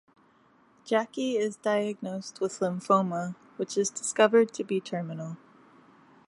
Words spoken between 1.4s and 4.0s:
diagnosed with lymphoma, which is